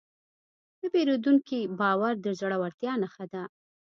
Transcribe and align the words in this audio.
د 0.79 0.81
پیرودونکي 0.93 1.59
باور 1.79 2.13
د 2.25 2.27
زړورتیا 2.39 2.93
نښه 3.01 3.25
ده. 3.33 3.43